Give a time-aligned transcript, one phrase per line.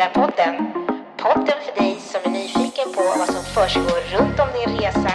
[0.00, 0.72] Passagerarpodden.
[1.16, 5.12] Podden för dig som är nyfiken på vad som försiggår runt om din resa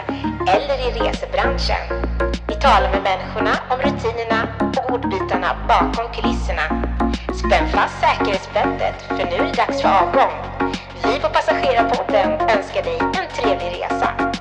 [0.48, 1.84] eller i resebranschen.
[2.48, 4.40] Vi talar med människorna om rutinerna
[4.78, 6.66] och ordbitarna bakom kulisserna.
[7.40, 10.34] Spänn fast säkerhetsbältet för nu är det dags för avgång.
[11.04, 14.35] Vi på Passagerarpodden önskar dig en trevlig resa.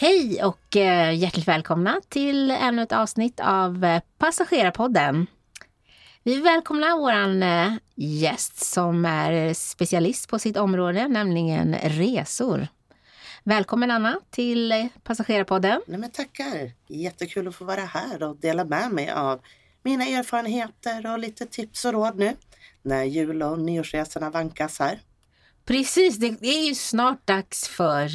[0.00, 5.26] Hej och eh, hjärtligt välkomna till ännu ett avsnitt av eh, Passagerarpodden.
[6.22, 12.68] Vi välkomnar vår eh, gäst som är specialist på sitt område, nämligen resor.
[13.44, 15.80] Välkommen Anna till Passagerarpodden.
[15.86, 16.72] Nej, men tackar!
[16.86, 19.40] Jättekul att få vara här och dela med mig av
[19.82, 22.36] mina erfarenheter och lite tips och råd nu
[22.82, 25.00] när jul och nyårsresorna vankas här.
[25.64, 28.08] Precis, det är ju snart dags för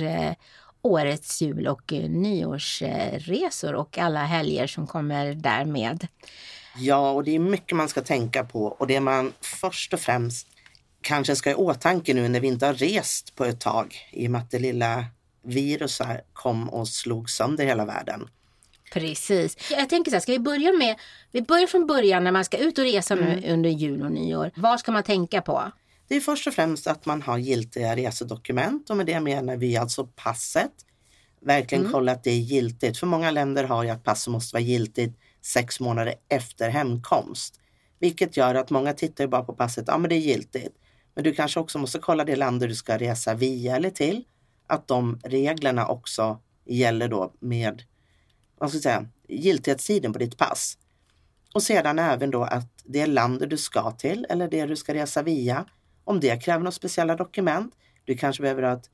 [0.84, 6.08] årets jul och eh, nyårsresor och alla helger som kommer därmed.
[6.78, 10.48] Ja, och det är mycket man ska tänka på och det man först och främst
[11.02, 14.28] kanske ska ha i åtanke nu när vi inte har rest på ett tag i
[14.28, 15.06] och med att det lilla
[15.44, 18.30] viruset kom och slog sönder hela världen.
[18.94, 19.58] Precis.
[19.72, 20.96] Jag tänker så här, ska vi börja med,
[21.32, 23.26] vi börjar från början när man ska ut och resa mm.
[23.26, 24.52] nu under jul och nyår.
[24.56, 25.72] Vad ska man tänka på?
[26.14, 29.78] Det är först och främst att man har giltiga resedokument och med det menar vi
[29.78, 30.72] alltså passet.
[31.42, 31.94] Verkligen mm.
[31.94, 32.98] kolla att det är giltigt.
[32.98, 37.60] För många länder har ju att passet måste vara giltigt sex månader efter hemkomst.
[38.00, 40.76] Vilket gör att många tittar bara på passet, ja men det är giltigt.
[41.16, 44.24] Men du kanske också måste kolla det land du ska resa via eller till.
[44.68, 47.84] Att de reglerna också gäller då med
[48.58, 50.78] vad ska jag säga, giltighetstiden på ditt pass.
[51.54, 55.22] Och sedan även då att det landet du ska till eller det du ska resa
[55.22, 55.66] via
[56.04, 57.76] om det kräver några speciella dokument.
[58.06, 58.90] Du kanske behöver ha ett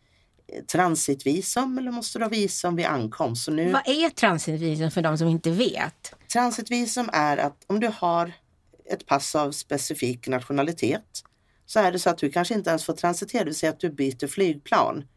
[0.47, 3.43] eh, transitvisum eller måste du ha visum vid ankomst.
[3.43, 3.71] Så nu...
[3.71, 6.13] Vad är transitvisum för de som inte vet?
[6.33, 8.31] Transitvisum är att om du har
[8.85, 11.23] ett pass av specifik nationalitet
[11.65, 13.79] så är det så att du kanske inte ens får transitera, det vill säga att
[13.79, 15.07] du byter flygplan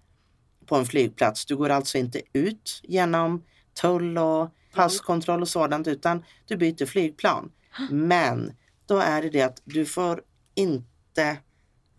[0.66, 1.46] på en flygplats.
[1.46, 3.44] Du går alltså inte ut genom
[3.80, 7.52] tull och passkontroll och sådant utan du byter flygplan.
[7.90, 8.52] Men
[8.86, 10.22] då är det det att du får
[10.54, 11.36] inte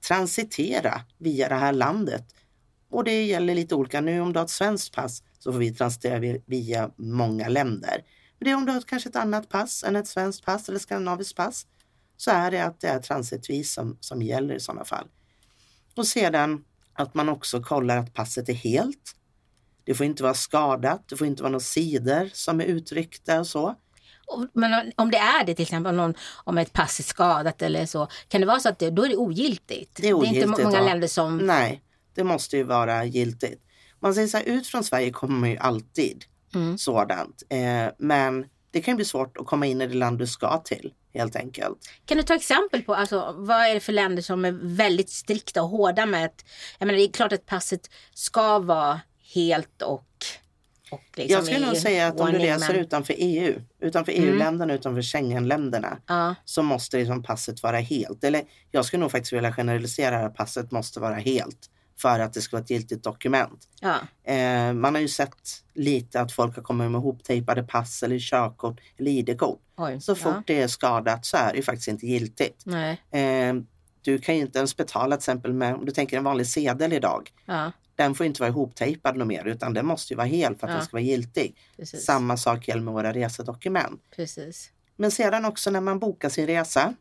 [0.08, 2.26] transitera via det här landet.
[2.90, 4.02] Och det gäller lite olika.
[4.02, 8.04] Nu om du har ett svenskt pass så får vi transitera via många länder.
[8.40, 10.80] Men det är om du har kanske ett annat pass än ett svenskt pass eller
[10.80, 11.68] skandinaviskt pass
[12.18, 15.08] så är det att det är transitvisum som, som gäller i sådana fall.
[15.96, 19.16] Och sedan att man också kollar att passet är helt.
[19.84, 23.48] Det får inte vara skadat, det får inte vara några sidor som är utryckta och
[23.48, 23.76] så.
[24.54, 26.14] Men om det är det till exempel, om, någon,
[26.44, 29.10] om ett pass är skadat eller så, kan det vara så att det, då är
[29.10, 30.00] det ogiltigt?
[30.02, 30.86] Det är, ogiltigt, det är inte många ja.
[30.86, 31.38] länder som...
[31.38, 31.82] Nej,
[32.16, 33.64] det måste ju vara giltigt.
[34.00, 36.26] Man säger så här, ut från Sverige kommer man ju alltid
[36.56, 36.78] mm.
[36.78, 37.44] sådant.
[37.50, 40.94] Eh, men det kan bli svårt att komma in i det land du ska till
[41.14, 41.78] helt enkelt.
[42.06, 45.64] Kan du ta exempel på alltså, vad är det för länder som är väldigt strikta
[45.64, 46.46] och hårda med att,
[46.80, 49.02] jag menar det är klart att passet ska vara
[49.34, 50.08] helt och
[51.16, 54.30] Liksom jag skulle nog säga att om du reser utanför EU, utanför mm.
[54.30, 56.36] EU-länderna, utanför Schengen-länderna, ja.
[56.46, 58.24] så måste liksom passet vara helt.
[58.24, 62.42] Eller jag skulle nog faktiskt vilja generalisera att passet måste vara helt för att det
[62.42, 63.68] ska vara ett giltigt dokument.
[63.82, 63.96] Ja.
[64.34, 68.80] Eh, man har ju sett lite att folk har kommit med hoptejpade pass eller körkort
[68.98, 69.60] eller ID-kort.
[70.02, 70.44] Så fort ja.
[70.46, 72.66] det är skadat så är det faktiskt inte giltigt.
[73.12, 73.54] Eh,
[74.02, 76.94] du kan ju inte ens betala till exempel med, om du tänker en vanlig sedel
[76.94, 77.32] idag.
[77.46, 80.68] Ja den får inte vara ihoptejpad något mer utan den måste ju vara hel för
[80.68, 80.78] att ja.
[80.78, 81.58] den ska vara giltig.
[81.78, 82.06] Precis.
[82.06, 84.02] Samma sak gäller med våra resedokument.
[84.16, 84.72] Precis.
[84.96, 86.94] Men sedan också när man bokar sin resa,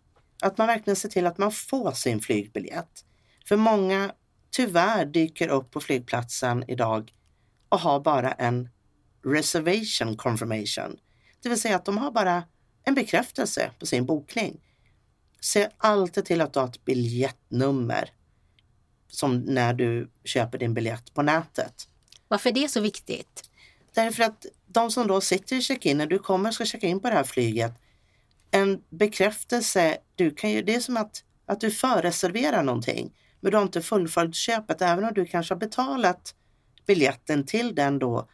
[0.43, 3.05] att man verkligen ser till att man får sin flygbiljett.
[3.49, 4.13] För många
[4.51, 7.13] tyvärr dyker upp på flygplatsen idag
[7.69, 8.69] och har bara en
[9.25, 10.97] reservation confirmation.
[11.43, 12.45] Det vill säga att de har bara
[12.85, 14.61] en bekräftelse på sin bokning.
[15.41, 18.11] Se alltid till att du har ett biljettnummer
[19.15, 21.89] som när du köper din biljett på nätet.
[22.29, 23.51] Varför är det så viktigt?
[23.95, 27.01] Därför att de som då sitter i check-in, när du kommer och ska checka in
[27.01, 27.73] på det här flyget,
[28.51, 33.57] en bekräftelse, du kan ju, det är som att, att du förreserverar någonting, men du
[33.57, 36.35] har inte fullföljt köpet, även om du kanske har betalat
[36.87, 38.29] biljetten till den då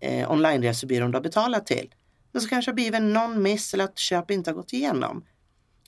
[0.00, 1.94] eh, online-resebyrån du har betalat till.
[2.32, 5.24] Men så kanske det har blivit någon miss eller att köpet inte har gått igenom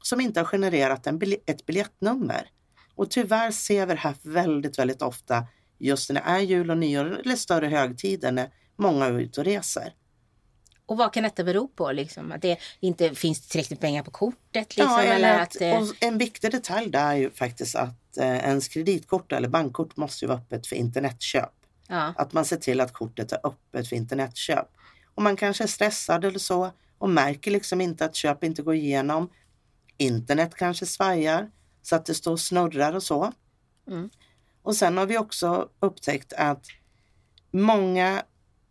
[0.03, 2.51] som inte har genererat en bilj ett biljettnummer.
[2.95, 5.47] Och tyvärr ser vi det här väldigt, väldigt ofta
[5.79, 9.47] just när det är jul och nyår eller större högtider när många är ute och
[9.47, 9.95] reser.
[10.87, 11.93] Och vad kan detta bero på?
[11.93, 12.33] Liksom?
[12.33, 14.77] Att det inte finns tillräckligt pengar på kortet?
[14.77, 18.17] Liksom, ja, eller att, att, eh, och en viktig detalj där är ju faktiskt att
[18.17, 21.53] eh, ens kreditkort eller bankkort måste ju vara öppet för internetköp.
[21.89, 24.69] ja, Att man ser till att kortet är öppet för internetköp.
[25.15, 28.75] Och man kanske är stressad eller så och märker liksom inte att köp inte går
[28.75, 29.31] igenom.
[29.97, 31.51] Internet kanske svajar
[31.83, 33.33] så att det står och snurrar och så.
[33.89, 34.11] Mm.
[34.63, 36.67] Och sen har vi också upptäckt att
[37.51, 38.23] många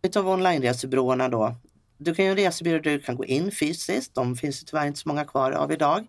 [0.02, 1.54] utav online-resebyråerna då,
[1.98, 4.86] du kan ju en resebyrå där du kan gå in fysiskt, de finns ju tyvärr
[4.86, 6.06] inte så många kvar av idag.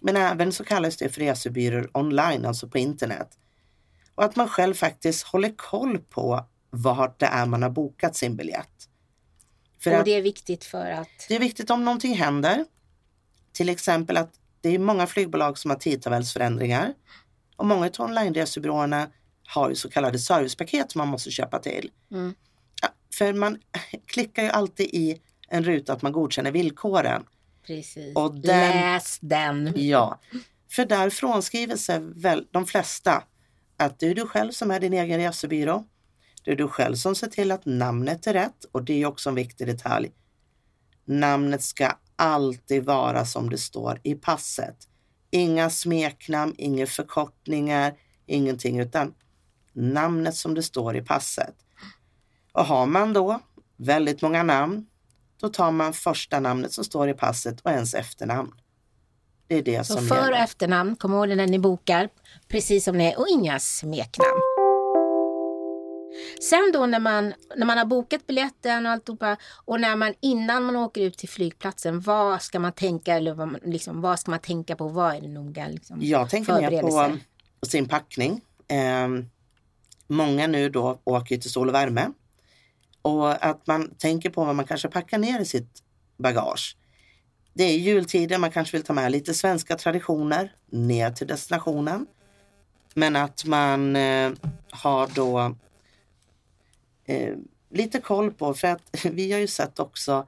[0.00, 3.38] Men även så kallas det för resebyråer online, alltså på internet.
[4.14, 8.36] Och att man själv faktiskt håller koll på vart det är man har bokat sin
[8.36, 8.88] biljett.
[9.78, 11.08] För och det är viktigt för att...
[11.28, 12.64] det är viktigt om någonting händer.
[13.52, 14.34] Till exempel att
[14.66, 16.94] det är många flygbolag som har tidtabellsförändringar.
[17.56, 19.08] Och många av online-resebyråerna
[19.48, 21.90] har ju så kallade servicepaket som man måste köpa till.
[22.10, 22.34] Mm.
[22.82, 23.58] Ja, för man
[24.06, 27.24] klickar ju alltid i en ruta att man godkänner villkoren.
[27.66, 28.16] Precis.
[28.16, 29.72] Och den- Läs den.
[29.76, 30.20] Ja,
[30.70, 33.22] för där frånskriver sig väl de flesta
[33.76, 35.84] att det är du själv som är din egen resebyrå.
[36.44, 39.28] Det är du själv som ser till att namnet är rätt och det är också
[39.28, 40.10] en viktig detalj.
[41.04, 44.76] Namnet ska alltid vara som det står i passet.
[45.30, 47.94] Inga smeknamn, inga förkortningar,
[48.26, 49.14] ingenting utan
[49.72, 51.54] namnet som det står i passet.
[52.52, 53.40] Och har man då
[53.76, 54.86] väldigt många namn,
[55.40, 58.52] då tar man första namnet som står i passet och ens efternamn.
[59.48, 60.44] Det är det Så som för och gäller.
[60.44, 62.08] efternamn, kom ihåg det när ni bokar.
[62.48, 64.55] Precis som det är och inga smeknamn.
[66.40, 70.64] Sen då när man, när man har bokat biljetten och alltihopa och när man innan
[70.64, 74.40] man åker ut till flygplatsen, vad ska man tänka eller vad, liksom, vad ska man
[74.40, 74.88] tänka på?
[74.88, 75.68] Vad är det noga?
[75.68, 78.40] Liksom, Jag tänker mer på sin packning.
[78.68, 79.08] Eh,
[80.06, 82.08] många nu då åker till sol och värme.
[83.02, 85.82] Och att man tänker på vad man kanske packar ner i sitt
[86.16, 86.76] bagage.
[87.54, 92.06] Det är jultider, man kanske vill ta med lite svenska traditioner ner till destinationen.
[92.94, 94.32] Men att man eh,
[94.70, 95.56] har då
[97.06, 97.34] eh,
[97.70, 100.26] lite koll på, för att vi har ju sett också,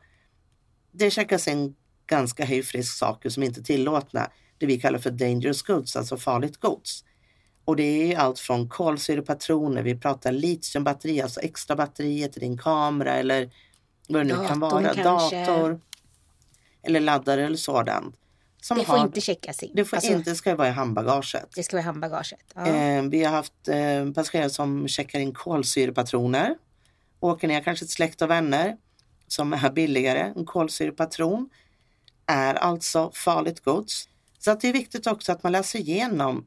[0.92, 1.75] det checkas in
[2.06, 4.30] ganska högfrisk saker som inte är tillåtna.
[4.58, 7.04] Det vi kallar för dangerous goods, alltså farligt gods.
[7.64, 13.14] Och det är allt från kolsyrepatroner, vi pratar litiumbatteri, alltså extra batterier till din kamera
[13.14, 13.50] eller
[14.08, 15.02] vad det nu kan Datorn vara, kanske.
[15.02, 15.80] dator
[16.82, 18.16] eller laddare eller sådant.
[18.62, 19.70] Som Det får har, inte checkas in.
[19.75, 21.46] det får Alltså, inte ska vara i handbagaget.
[21.54, 22.40] det ska vara i handbagaget.
[22.54, 22.66] Ja.
[22.66, 26.54] Eh, vi har haft eh, passagerare som checkar in kolsyrepatroner.
[27.20, 28.76] Åker ner kanske till släkt och vänner
[29.26, 30.32] som är billigare.
[30.37, 31.50] En kolsyrepatron
[32.26, 34.09] är alltså farligt gods.
[34.38, 36.47] Så att det är viktigt också att man läser igenom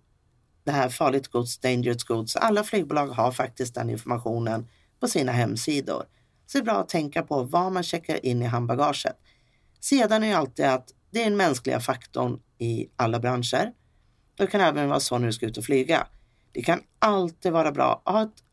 [0.63, 2.35] det här farligt gods, dangerous goods.
[2.35, 4.67] Alla flygbolag har faktiskt den informationen
[4.99, 6.03] på sina hemsidor.
[6.47, 9.17] Så det är bra att tänka på vad man checkar in i handbagaget.
[9.79, 13.71] Sedan är det alltid att det är den mänskliga faktorn i alla branscher.
[14.35, 16.07] Det kan även vara så när du ska ut och flyga.
[16.51, 18.43] Det kan alltid vara bra att ha ett,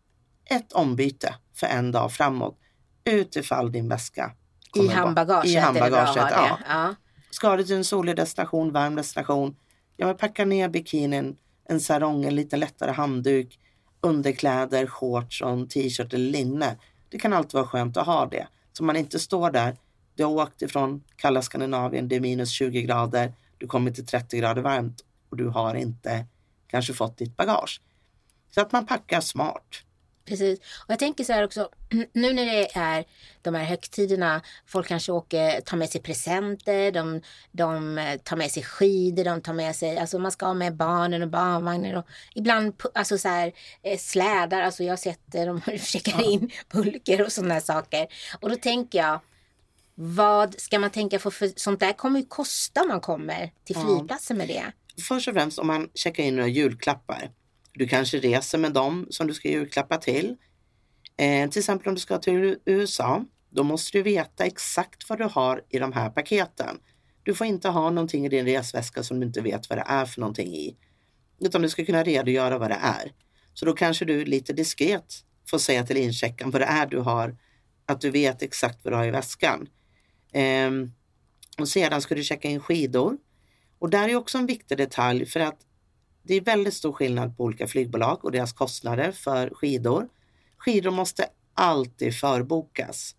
[0.49, 2.59] ett ombyte för en dag framåt
[3.05, 4.33] utifall din väska
[4.75, 6.41] I handbagaget, I det handbagaget, ha ja.
[6.41, 6.65] det.
[6.69, 6.95] Ja.
[7.31, 9.57] Ska du till en solig destination, varm destination,
[9.97, 11.37] ja men packa ner bikinin,
[11.69, 13.59] en sarong, en lite lättare handduk,
[14.01, 16.77] underkläder, shorts och en t-shirt eller linne.
[17.09, 18.49] Det kan alltid vara skönt att ha det.
[18.73, 19.77] Så man inte står där,
[20.15, 24.39] du har åkt ifrån kalla Skandinavien, det är minus 20 grader, du kommer till 30
[24.39, 26.27] grader varmt och du har inte
[26.67, 27.81] kanske fått ditt bagage.
[28.55, 29.83] Så att man packar smart.
[30.29, 30.59] Precis.
[30.59, 31.69] Och jag tänker så här också,
[32.13, 33.05] nu när det är
[33.43, 38.51] de här högtiderna, folk kanske åker, tar med sig presenter, de, de eh, tar med
[38.51, 42.07] sig skidor, de tar med sig, alltså man ska ha med barnen och barnvagnar och
[42.35, 47.33] ibland alltså så här, eh, slädar, alltså jag har sett de checkar in pulker och
[47.33, 48.07] sådana saker.
[48.41, 49.21] Och då tänker jag,
[49.95, 53.77] vad ska man tänka på, för sånt där kommer ju kosta om man kommer till
[53.77, 54.73] flygplatsen med det.
[55.09, 57.31] Först och främst om man checkar in några julklappar.
[57.79, 60.37] Du kanske reser med dem som du ska julklappa till.
[61.17, 63.25] Eh, till exempel om du ska till USA.
[63.51, 66.81] Då måste du veta exakt vad du har i de här paketen.
[67.23, 70.05] Du får inte ha någonting i din resväska som du inte vet vad det är
[70.05, 70.77] för någonting i.
[71.41, 73.13] Utan du ska kunna redogöra vad det är.
[73.55, 75.15] Så då kanske du lite diskret
[75.51, 77.37] får säga till incheckaren vad det är du har.
[77.87, 79.69] Att du vet exakt vad du har i väskan.
[80.33, 80.71] Eh,
[81.59, 83.17] och sedan ska du checka in skidor.
[83.79, 85.65] Och där är också en viktig detalj för att
[86.29, 90.09] det är väldigt stor skillnad på olika flygbolag och deras kostnader för skidor.
[90.57, 93.15] Skidor måste alltid förbokas.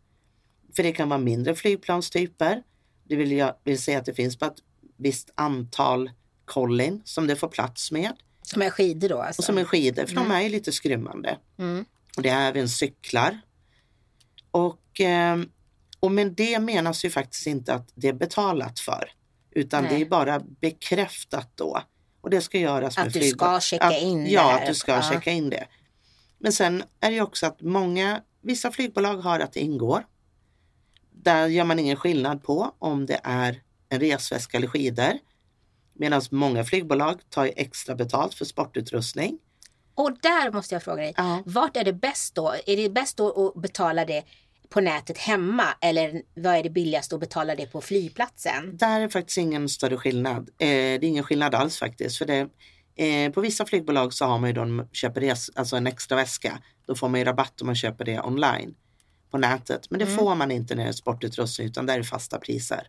[0.75, 2.63] För det kan vara mindre flygplanstyper.
[3.03, 4.63] Det vill, jag, vill säga att det finns bara ett
[4.97, 6.11] visst antal
[6.45, 8.11] kollin som det får plats med.
[8.41, 9.41] Som är skidor då alltså.
[9.41, 11.37] Och som är skidor, för de är ju lite skrymmande.
[11.57, 11.85] Mm.
[12.17, 13.39] Och det är även cyklar.
[14.51, 15.39] Och eh,
[15.99, 19.11] Och med det menas ju faktiskt inte att det är betalat för.
[19.51, 19.95] Utan Nej.
[19.95, 21.81] det är bara bekräftat då.
[22.29, 23.63] Och det ska göras Att med du flygbolag.
[23.63, 25.01] ska checka att, in det Ja, att du ska Ja.
[25.01, 25.67] checka in det.
[26.37, 30.05] Men sen är det också att många, vissa flygbolag har att det ingår.
[31.11, 35.11] Där gör man ingen skillnad på om det är en resväska eller skidor.
[35.93, 39.37] Medan många flygbolag tar extra betalt för sportutrustning.
[39.95, 41.43] Och där måste jag fråga dig, Ja.
[41.45, 42.53] vart är det bäst då?
[42.65, 44.23] Är det bäst då att betala det
[44.69, 48.77] på nätet hemma eller vad är det billigast att betala det på flygplatsen?
[48.77, 50.39] Där är faktiskt ingen större skillnad.
[50.39, 52.17] Eh, det är ingen skillnad alls faktiskt.
[52.17, 52.49] För det,
[52.95, 56.15] eh, på vissa flygbolag så har man ju då, man köper res, alltså en extra
[56.17, 56.59] väska.
[56.87, 58.75] Då får man ju rabatt om man köper det online
[59.31, 59.89] på nätet.
[59.89, 62.87] Men det får man inte när det är sportutrustning utan där är fasta priser.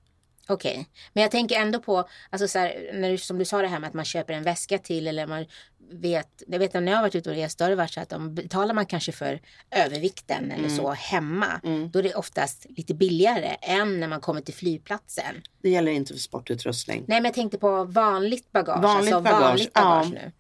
[0.51, 3.69] Okej, men jag tänker ändå på, alltså så här, när du, som du sa det
[3.69, 5.47] här med att man köper en väska till eller man
[5.93, 7.93] vet, jag vet att när jag har varit ute och rest då har det varit
[7.93, 9.41] så att om betalar man kanske för
[9.71, 11.61] övervikten eller så hemma,
[11.93, 15.43] då är det oftast lite billigare än när man kommer till flygplatsen.
[15.63, 17.05] Det gäller inte för sportutrustning.
[17.09, 20.23] Nej men jag tänkte på vanligt bagage, Vanligt alltså bagage, vanligt bagage ja.
[20.23, 20.33] nu.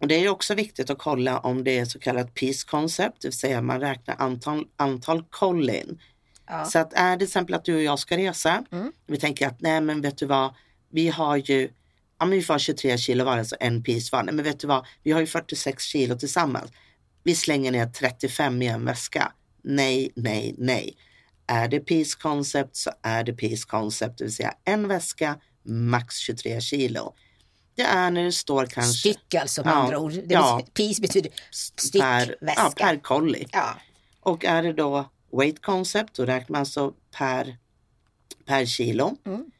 [0.00, 3.28] Och det är också viktigt att kolla om det är så kallat peace concept, det
[3.28, 6.00] vill säga man räknar antal, antal kollin.
[6.50, 6.64] Ja.
[6.64, 8.92] Så att är det till exempel att du och jag ska resa, Mm.
[9.06, 10.54] vi tänker att nej men vet du vad,
[10.90, 11.62] vi har ju,
[12.18, 14.66] ja men vi får 23 kilo var, alltså en piece var, nej men vet du
[14.66, 16.70] vad, vi har ju 46 kilo tillsammans.
[17.22, 19.32] Vi slänger ner 35 i en väska.
[19.62, 20.96] Nej, nej, nej.
[21.46, 26.16] Är det peace concept så är det peace concept, det vill säga en väska, max
[26.16, 27.14] 23 kilo.
[27.74, 30.12] Det är när det står kanske Styck alltså med Ja, andra ord.
[30.12, 30.56] Det ja.
[30.56, 32.62] betyder, piece betyder styck per, väska.
[32.62, 33.46] ja, per kolli.
[33.52, 33.76] Ja.
[34.20, 37.56] Och är det då weight concept, då räknar man alltså per,
[38.44, 39.16] per kilo.
[39.26, 39.50] Mm.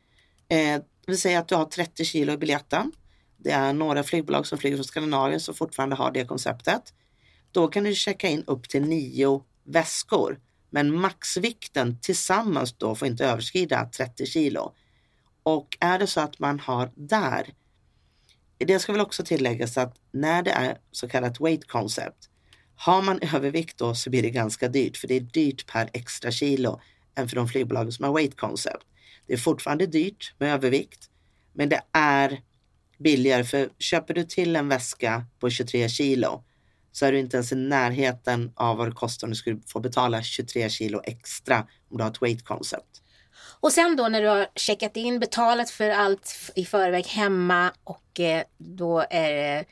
[0.48, 2.92] Eh, vill säga att du har 30 kilo i biljetten.
[3.36, 6.94] Det är några flygbolag som flyger från Skandinavien som fortfarande har det konceptet.
[7.52, 10.40] Då kan du checka in upp till nio väskor.
[10.70, 14.74] Men maxvikten tillsammans då får inte överskrida 30 kilo.
[15.42, 17.54] Och är det så att man har där,
[18.58, 22.29] det ska väl också tilläggas att när det är så kallat weight concept,
[22.80, 26.30] har man övervikt då så blir det ganska dyrt för det är dyrt per extra
[26.30, 26.80] kilo
[27.14, 28.86] än för de flygbolag som har weight concept.
[29.26, 31.10] Det är fortfarande dyrt med övervikt
[31.52, 32.40] men det är
[32.98, 36.44] billigare för köper du till en väska på 23 kilo
[36.92, 39.80] så är du inte ens i närheten av vad det kostar om du skulle få
[39.80, 43.02] betala 23 kilo extra om du har ett weight concept.
[43.60, 48.20] Och sen då när du har checkat in, betalat för allt i förväg hemma och
[48.20, 49.64] eh, då är det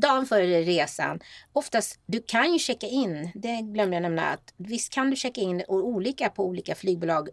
[0.00, 1.20] dagen före resan.
[1.52, 5.40] Oftast, du kan ju checka in, det glömde jag nämna, att visst kan du checka
[5.40, 7.28] in olika på olika flygbolag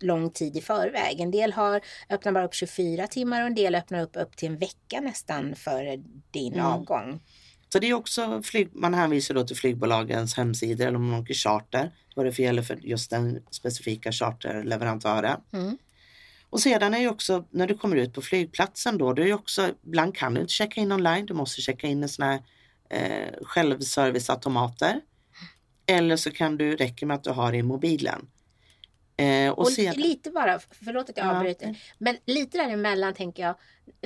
[0.00, 1.20] lång tid i förväg.
[1.20, 4.48] En del har öppnar bara upp 24 timmar och en del öppnar upp upp till
[4.48, 5.96] en vecka nästan före
[6.30, 6.66] din Mm.
[6.66, 7.20] avgång.
[7.68, 11.34] Så det är också flyg, man hänvisar då till flygbolagens hemsidor eller om man åker
[11.34, 15.40] charter, vad det för gäller för just den specifika charterleverantören.
[15.52, 15.78] Mm.
[16.56, 19.34] Och sedan är ju också när du kommer ut på flygplatsen då, det är ju
[19.34, 22.42] också, ibland kan du inte checka in online, du måste checka in i såna här
[22.90, 25.00] eh, självserviceautomater.
[25.86, 28.26] Eller så kan du, räcker med att du har det i mobilen.
[29.16, 31.36] Eh, och Och sedan, lite bara, förlåt att jag Ja.
[31.36, 33.54] avbryter, men lite däremellan tänker jag,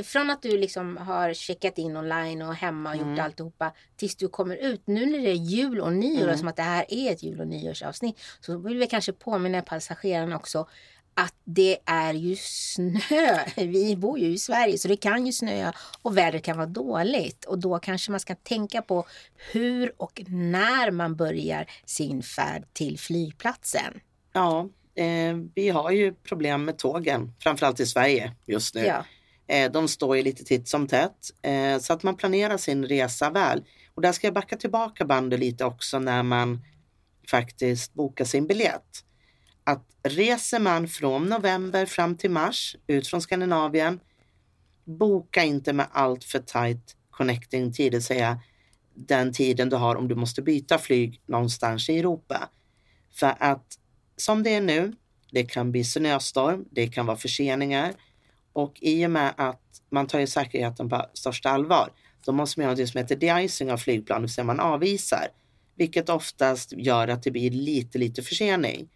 [0.07, 3.21] från att du liksom har checkat in online och hemma och gjort Mm.
[3.25, 6.38] alltihopa tills du kommer ut, nu när det är jul och nyår, Mm.
[6.38, 10.37] som att det här är ett jul och nyårsavsnitt, så vill vi kanske påminna passagerarna
[10.37, 10.69] också
[11.14, 13.38] att det är ju snö.
[13.57, 17.45] Vi bor ju i Sverige så det kan ju snöa och vädret kan vara dåligt
[17.45, 19.07] och då kanske man ska tänka på
[19.52, 24.00] hur och när man börjar sin färd till flygplatsen.
[24.33, 28.85] ja, eh, vi har ju problem med tågen, framförallt i Sverige just nu.
[28.85, 29.05] Ja.
[29.50, 33.31] Eh, de står ju lite titt som tätt eh, så att man planerar sin resa
[33.31, 33.64] väl.
[33.95, 36.61] Och där ska jag backa tillbaka bandet lite också när man
[37.31, 39.05] faktiskt bokar sin biljett.
[39.64, 44.00] Att reser man från november fram till mars ut från Skandinavien,
[44.85, 48.40] boka inte med allt för tight connecting tid, det vill säga
[48.95, 52.49] den tiden du har om du måste byta flyg någonstans i Europa.
[53.14, 53.79] För att
[54.17, 54.93] som det är nu,
[55.33, 57.93] det kan bli snöstorm, det kan vara förseningar
[58.52, 61.93] och i och med att man tar ju säkerheten på största allvar,
[62.25, 65.29] då måste man göra det som heter de-icing av flygplan, det vill säga man avvisar,
[65.76, 68.88] vilket oftast gör att det blir lite, lite försening.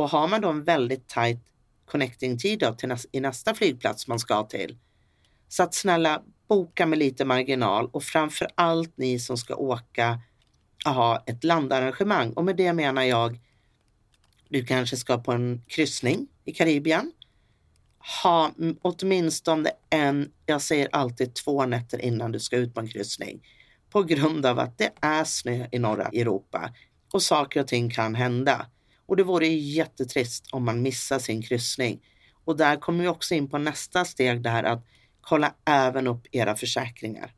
[0.00, 1.38] Och har man då en väldigt tight
[1.84, 4.78] connecting-tid då till näs- i nästa flygplats man ska till,
[5.48, 10.20] så att snälla boka med lite marginal och framför allt ni som ska åka
[10.84, 12.32] ha ett landarrangemang.
[12.32, 13.38] Och med det menar jag,
[14.48, 17.12] du kanske ska på en kryssning i Karibien.
[18.22, 18.50] Ha
[18.82, 23.46] åtminstone en, jag säger alltid två nätter innan du ska ut på en kryssning.
[23.90, 26.74] På grund av att det är snö i norra Europa
[27.12, 28.66] och saker och ting kan hända.
[29.10, 32.00] Och det vore jättetrist om man missar sin kryssning.
[32.44, 34.86] Och där kommer vi också in på nästa steg där att
[35.20, 37.34] kolla även upp era försäkringar.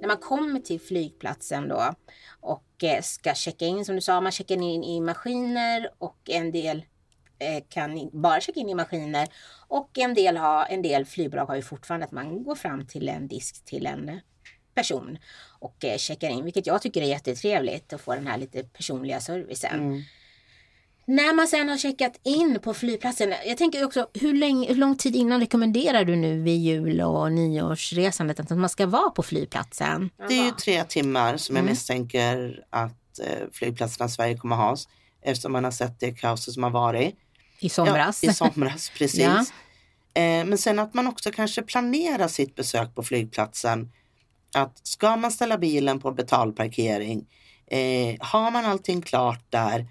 [0.00, 1.94] När man kommer till flygplatsen då
[2.40, 6.52] och eh, ska checka in, som du sa, man checkar in i maskiner och en
[6.52, 6.84] del
[7.38, 9.28] eh, kan bara checka in i maskiner
[9.68, 13.08] och en del, har, en del flygbolag har ju fortfarande att man går fram till
[13.08, 14.20] en disk till en
[14.80, 15.18] person
[15.58, 19.20] och eh, checkar in, vilket jag tycker är jättetrevligt att få den här lite personliga
[19.20, 19.80] servicen.
[19.80, 20.02] Mm.
[21.06, 24.96] När man sen har checkat in på flygplatsen, jag tänker också hur, länge, hur lång
[24.96, 30.10] tid innan rekommenderar du nu vid jul och nyårsresandet att man ska vara på flygplatsen?
[30.28, 31.70] Det är ju tre timmar som jag mm.
[31.70, 34.76] misstänker att eh, flygplatserna i Sverige kommer ha
[35.22, 37.14] eftersom man har sett det kaoset som har varit.
[37.58, 38.22] I somras.
[38.22, 39.20] Ja, I somras, precis.
[39.20, 39.38] ja.
[40.14, 43.92] eh, men sen att man också kanske planerar sitt besök på flygplatsen.
[44.54, 47.26] Att ska man ställa bilen på betalparkering,
[47.66, 49.86] eh, har man allting klart där,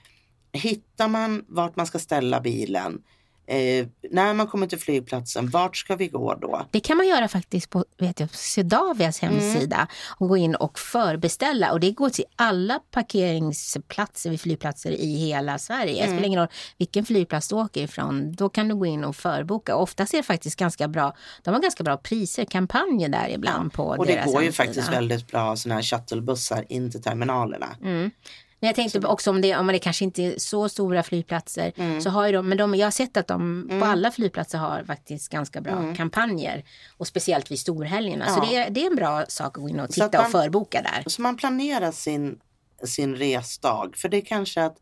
[0.51, 3.01] hittar man vart man ska ställa bilen,
[3.49, 6.65] Eh, när man kommer till flygplatsen, vart ska vi gå då?
[6.71, 9.35] Det kan man göra faktiskt på vet jag, Swedavias mm.
[9.35, 9.87] hemsida mm.
[10.17, 11.71] och gå in och förbeställa.
[11.71, 16.03] Och det går till alla parkeringsplatser vid flygplatser i hela Sverige.
[16.03, 16.05] Mm.
[16.05, 18.31] Det spelar ingen roll vilken flygplats du åker ifrån.
[18.31, 19.75] Då kan du gå in och förboka.
[19.75, 21.15] Och oftast är det faktiskt ganska bra.
[21.43, 25.27] De har ganska bra priser, kampanjer där ibland på Och det går ju faktiskt väldigt
[25.27, 27.67] bra sådana här shuttlebussar in till terminalerna.
[27.81, 28.11] Mm.
[28.59, 31.71] Men jag tänkte också om det, om det kanske inte är så stora flygplatser.
[31.75, 32.01] Mm.
[32.01, 33.79] Så har ju de, men de, jag har sett att de mm.
[33.79, 35.95] på alla flygplatser har faktiskt ganska bra mm.
[35.95, 36.63] kampanjer.
[36.97, 38.25] Och speciellt vid storhelgerna.
[38.27, 38.33] Ja.
[38.33, 40.31] Så det är, det är en bra sak att gå in och titta man, och
[40.31, 41.03] förboka där.
[41.09, 42.39] Så man planerar sin,
[42.83, 43.91] sin resdag.
[43.95, 44.77] För det är kanske att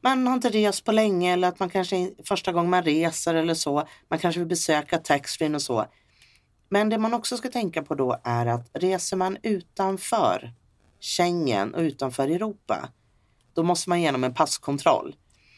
[0.00, 3.54] man har inte rest på länge eller att man kanske första gången man reser eller
[3.54, 3.88] så.
[4.08, 5.86] Man kanske vill besöka taxfree och så.
[6.68, 10.52] Men det man också ska tänka på då är att reser man utanför
[11.00, 12.88] Schengen och utanför Europa,
[13.54, 15.16] då måste man igenom en passkontroll.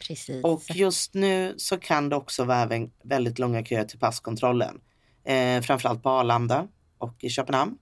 [0.08, 0.44] Precis.
[0.44, 2.68] Och just nu så kan det också vara
[3.04, 4.80] väldigt långa köer till passkontrollen.
[5.24, 7.78] Eh, framförallt på Arlanda och i Köpenhamn.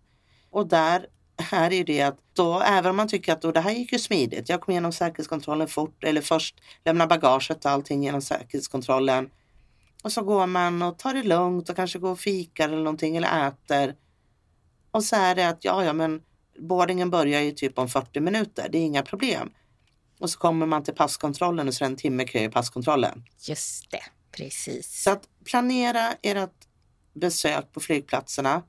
[0.50, 1.07] Och där
[1.52, 3.92] är det ju det att då, även om man tycker att då, det här gick
[3.92, 4.48] ju smidigt.
[4.48, 9.30] Jag kom igenom säkerhetskontrollen fort, eller först lämna bagaget och allting genom säkerhetskontrollen.
[10.02, 13.16] Och så går man och tar det lugnt och kanske går och fikar eller någonting
[13.16, 13.94] eller äter.
[14.90, 16.22] Och så är det att ja, ja, men
[16.58, 19.50] boardingen börjar ju typ om 40 minuter, det är inga problem.
[20.18, 23.24] Och så kommer man till passkontrollen och så är det en timme kö i passkontrollen.
[23.48, 24.02] Just det,
[24.36, 25.02] precis.
[25.02, 26.66] Så att planera ert
[27.14, 28.62] besök på flygplatserna.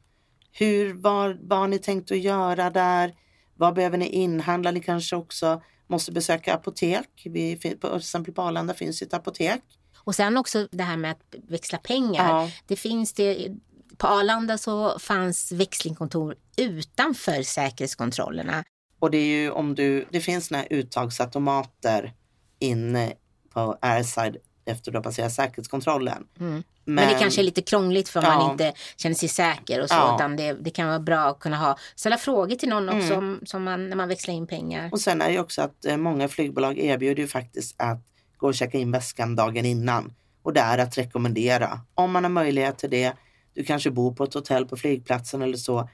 [0.52, 3.15] Hur, vad, vad har ni tänkt att göra där?
[3.56, 4.71] Vad behöver ni inhandla?
[4.71, 7.21] Ni kanske också måste besöka apotek.
[7.26, 9.62] Vi, på, till exempel på Arlanda finns ett apotek.
[9.97, 12.30] Och sen också det här med att växla pengar.
[12.30, 12.52] Ja.
[12.67, 13.56] Det finns det,
[13.98, 18.64] på Arlanda så fanns växlingkontor utanför säkerhetskontrollerna.
[19.00, 22.14] Och det är ju om du, det finns några uttagsautomater
[22.60, 23.14] inne
[23.54, 26.28] på airside efter du har passerat säkerhetskontrollen.
[26.40, 26.64] Mm.
[26.86, 28.38] Men, Men, det kanske är lite krångligt för ja.
[28.38, 29.96] man inte känner sig säker och så.
[29.96, 30.16] Ja.
[30.16, 33.40] Utan det, det, kan vara bra att kunna ha, ställa frågor till någon också mm.
[33.46, 34.90] som man, när man växlar in pengar.
[34.92, 38.00] Och sen är det också att eh, många flygbolag erbjuder ju faktiskt att
[38.38, 40.14] gå och checka in väskan dagen innan.
[40.44, 41.80] Och det är att rekommendera.
[41.94, 43.14] Om man har möjlighet till det
[43.58, 45.89] du kanske bor på ett hotell på flygplatsen eller så.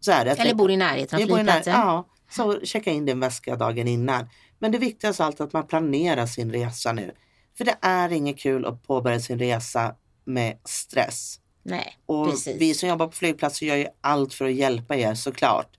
[0.00, 1.72] så är det eller bor i närheten av flygplatsen.
[1.72, 4.28] ja, så checka in din väska dagen innan.
[4.58, 7.14] Men det viktigaste är alltid att man planerar sin resa nu.
[7.56, 11.40] För det är inget kul att påbörja sin resa med stress.
[11.62, 12.60] Nej, och precis.
[12.60, 15.70] Vi som jobbar på flygplatser gör ju allt för att hjälpa er såklart.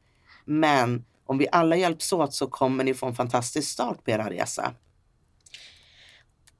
[0.45, 4.29] Men om vi alla hjälps åt så kommer ni få en fantastisk start på era
[4.29, 4.73] resa.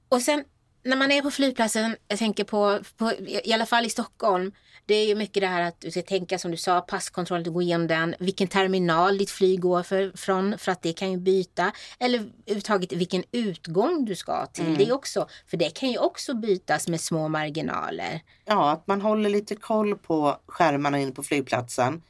[0.10, 0.44] Och sen
[0.86, 3.12] när man är på flygplatsen, jag tänker på, på,
[3.44, 4.52] i alla fall i Stockholm,
[4.86, 7.52] det är ju mycket det här att du ska tänka som du sa, passkontroll, du
[7.52, 11.18] går igenom den, vilken terminal ditt flyg går för, från, för att det kan ju
[11.18, 11.72] byta.
[12.00, 14.66] Eller överhuvudtaget vilken utgång du ska till.
[14.66, 14.78] Mm.
[14.78, 18.22] Det också, för det kan ju också bytas med små marginaler.
[18.46, 22.02] Ja, att man håller lite koll på skärmarna inne på flygplatsen.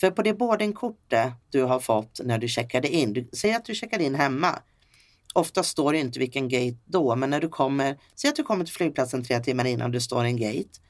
[0.00, 3.74] För på det boardingkortet du har fått när du checkade in, du, säg att du
[3.74, 4.58] checkade in hemma
[5.34, 8.64] Ofta står det inte vilken gate då, men när du kommer, säg att du kommer
[8.64, 10.80] till flygplatsen tre timmar innan du står en gate.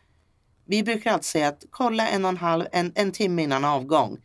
[0.65, 4.19] Vi brukar alltid säga att kolla en och en halv, en, en timme innan avgång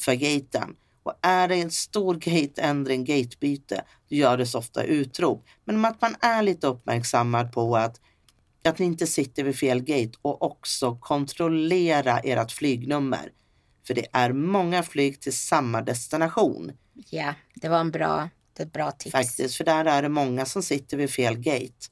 [0.00, 0.76] för gaten.
[1.02, 5.44] Och är det en stor gateändring, gatebyte, då gör det så ofta utrop.
[5.64, 8.00] Men att man är lite uppmärksammad på att,
[8.64, 13.32] att ni inte sitter vid fel gate och också kontrollera ert flygnummer.
[13.86, 16.72] För det är många flyg till samma destination.
[17.10, 18.28] Ja, det var en bra
[18.62, 19.12] ett bra tips.
[19.12, 21.86] Faktiskt, för där är det många som sitter vid fel gate.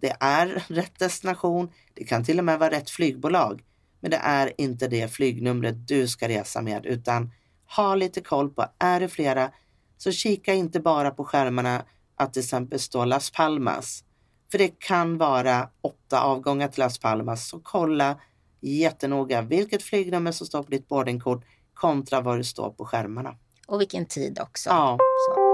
[0.00, 3.62] Det är rätt destination, det kan till och med vara rätt flygbolag.
[4.00, 7.30] Men det är inte det flygnumret du ska resa med utan
[7.76, 9.50] ha lite koll på, är det flera
[9.98, 11.84] så kika inte bara på skärmarna
[12.16, 14.04] att till exempel stå Las Palmas.
[14.50, 17.48] För det kan vara åtta avgångar till Las Palmas.
[17.48, 18.20] Så kolla
[18.60, 23.36] jättenoga vilket flygnummer som står på ditt boardingkort kontra vad det står på skärmarna.
[23.66, 24.70] Och vilken tid också.
[24.70, 24.98] Ja.
[25.26, 25.47] Så.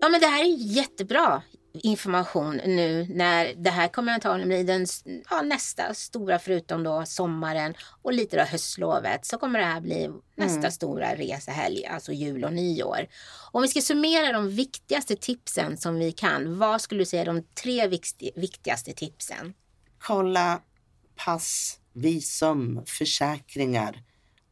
[0.00, 1.42] Ja men det här är jättebra
[1.82, 4.86] information nu när det här kommer antagligen bli den
[5.30, 10.10] ja, nästa stora förutom då sommaren och lite då höstlovet så kommer det här bli
[10.36, 10.70] nästa Mm.
[10.70, 13.06] stora resehelg, alltså jul och nyår.
[13.52, 17.26] Om vi ska summera de viktigaste tipsen som vi kan, vad skulle du säga är
[17.26, 19.54] de tre vikti- viktigaste tipsen?
[19.98, 20.60] Kolla
[21.24, 24.02] pass, visum, försäkringar.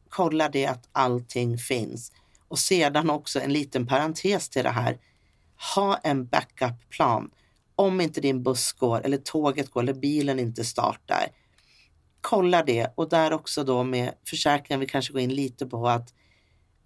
[0.09, 2.11] Kolla det att allting finns.
[2.47, 4.97] Och sedan också en liten parentes till det här.
[5.75, 7.31] Ha en backup-plan.
[7.75, 11.27] Om inte din buss går eller tåget går eller bilen inte startar.
[12.21, 16.13] Kolla det och där också då med försäkringen vi kanske går in lite på att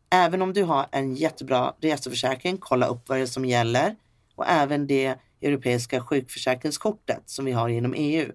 [0.10, 3.96] även om du har en jättebra reseförsäkring, kolla upp vad det är som gäller
[4.36, 8.32] och även det europeiska sjukförsäkringskortet som vi har inom EU.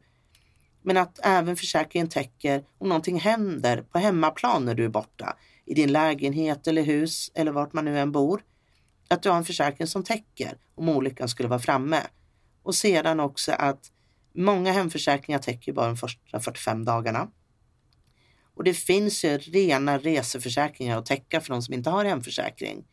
[0.83, 5.75] Men att även försäkringen täcker om någonting händer på hemmaplan när du är borta, i
[5.75, 8.43] din lägenhet eller hus eller vart man nu än bor.
[9.09, 12.01] Att du har en försäkring som täcker om olyckan skulle vara framme.
[12.63, 13.93] Och sedan också att
[14.33, 17.29] många hemförsäkringar täcker bara de första 45 dagarna.
[18.55, 22.85] Och det finns ju rena reseförsäkringar att täcka för de som inte har hemförsäkring.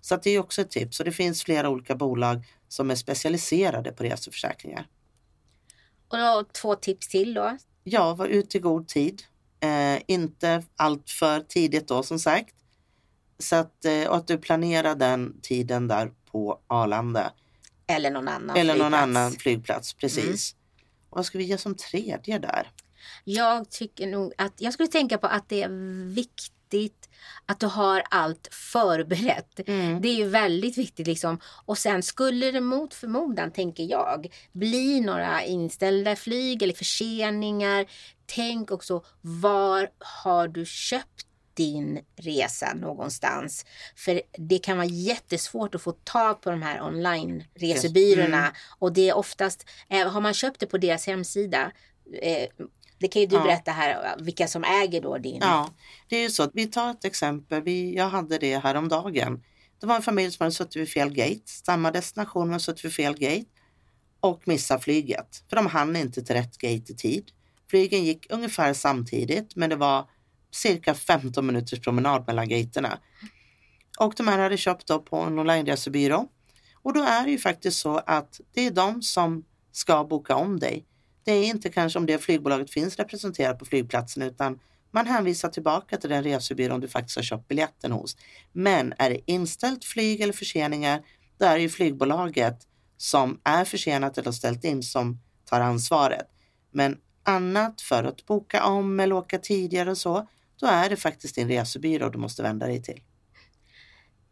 [0.00, 0.98] Så att det är också ett tips.
[0.98, 4.86] Och det finns flera olika bolag som är specialiserade på reseförsäkringar.
[6.08, 7.58] Och då två tips till då.
[7.84, 9.22] Ja, var ute i god tid.
[9.60, 12.54] Eh, inte allt för tidigt då som sagt.
[13.38, 17.32] Så att, eh, och att du planerar den tiden där på Arlanda.
[17.86, 19.02] Eller någon annan eller någon flygplats.
[19.02, 20.54] annan flygplats, precis.
[21.10, 22.70] Och vad ska vi ge som tredje där?
[23.24, 25.68] Jag tycker nog att jag skulle tänka på att det är
[26.14, 27.08] viktigt
[27.46, 29.68] att du har allt förberett.
[29.68, 30.00] Mm.
[30.02, 31.40] Det är ju väldigt viktigt liksom.
[31.64, 37.86] Och sen skulle det mot förmodan, tänker jag, bli några inställda flyg eller förseningar.
[38.26, 43.64] Tänk också, var har du köpt din resa någonstans?
[43.96, 48.38] För det kan vara jättesvårt att få tag på de här online-resebyråerna.
[48.38, 48.52] Mm.
[48.78, 51.72] Och det är oftast, eh, har man köpt det på deras hemsida,
[52.22, 52.48] eh,
[52.98, 53.42] det kan ju du Ja.
[53.42, 55.38] berätta här, vilka som äger då din.
[55.40, 55.74] Ja,
[56.08, 56.50] det är ju så.
[56.54, 57.62] Vi tar ett exempel.
[57.62, 59.42] Vi, jag hade det här om dagen.
[59.80, 62.92] Det var en familj som hade suttit vid fel gate, samma destination men suttit vid
[62.94, 63.44] fel gate
[64.20, 65.44] och missat flyget.
[65.48, 67.30] För de hann inte till rätt gate i tid.
[67.70, 70.08] Flygen gick ungefär samtidigt men det var
[70.54, 72.98] cirka 15 minuters promenad mellan gaterna.
[73.98, 76.28] Och de här hade köpt då på en online-resebyrå.
[76.82, 80.58] Och då är det ju faktiskt så att det är de som ska boka om
[80.60, 80.84] dig.
[81.24, 84.58] Det är inte kanske om det flygbolaget finns representerat på flygplatsen utan
[84.90, 88.16] man hänvisar tillbaka till den resebyrån du faktiskt har köpt biljetten hos.
[88.52, 91.02] Men är det inställt flyg eller förseningar,
[91.38, 92.58] då är det ju flygbolaget
[92.96, 96.26] som är försenat eller ställt in som tar ansvaret.
[96.70, 100.28] Men annat för att boka om eller åka tidigare och så,
[100.60, 103.00] då är det faktiskt din resebyrå du måste vända dig till.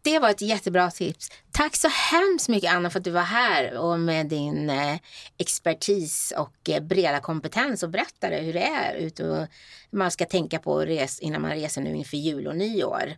[0.04, 1.28] Det var ett jättebra tips.
[1.52, 4.98] Tack så hemskt mycket Anna för att du var här och med din eh,
[5.38, 9.46] expertis och eh, breda kompetens och berättade hur det är ut och
[9.90, 13.14] man ska tänka på res innan man reser nu inför jul och nyår.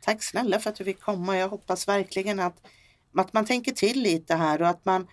[0.00, 1.38] Tack snälla för att du fick komma.
[1.38, 2.56] Jag hoppas verkligen att,
[3.16, 5.06] att man tänker till lite här och att man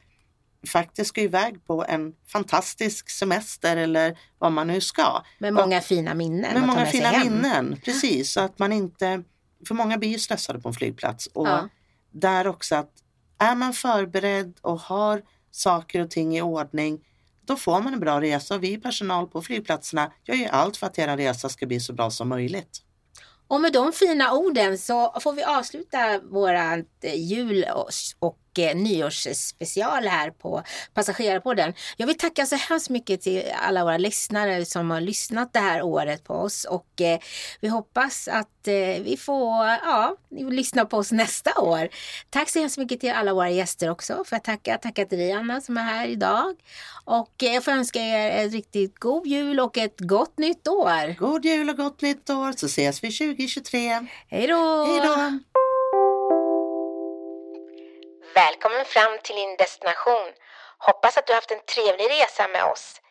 [0.67, 5.23] faktiskt ska iväg på en fantastisk semester eller vad man nu ska.
[5.39, 6.53] Med många fina minnen.
[6.53, 7.33] Med många med fina hem.
[7.33, 8.31] minnen, precis.
[8.31, 9.23] Så att man inte,
[9.67, 11.27] för många blir ju stressade på en flygplats.
[11.27, 11.69] Och Ja.
[12.11, 12.91] där också att
[13.37, 16.99] är man förberedd och har saker och ting i ordning,
[17.45, 18.55] då får man en bra resa.
[18.55, 21.93] Och vi personal på flygplatserna gör ju allt för att er resa ska bli så
[21.93, 22.81] bra som möjligt.
[23.47, 30.07] Och med de fina orden så får vi avsluta våran eh, jul och, och nyårsspecial
[30.07, 31.73] här på Passagerarpodden.
[31.97, 35.81] Jag vill tacka så hemskt mycket till alla våra lyssnare som har lyssnat det här
[35.81, 37.19] året på oss och eh,
[37.61, 41.89] vi hoppas att eh, vi får ja, får lyssna på oss nästa år.
[42.29, 44.23] Tack så hemskt mycket till alla våra gäster också.
[44.25, 46.55] För att tacka, tacka till dig Anna som är här idag.
[47.05, 51.15] Och eh, jag får önska er en riktigt god jul och ett gott nytt år.
[51.19, 54.07] God jul och gott nytt år så ses vi 2023.
[54.27, 54.85] Hej då!
[54.85, 55.39] Hej då!
[58.45, 60.29] Välkommen fram till din destination.
[60.77, 63.01] Hoppas att du haft en trevlig resa med oss.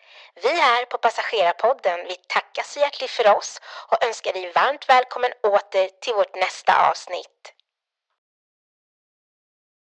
[0.42, 5.32] Vi här på Passagerarpodden, vi tackar så hjärtligt för oss och önskar dig varmt välkommen
[5.42, 7.54] åter till vårt nästa avsnitt.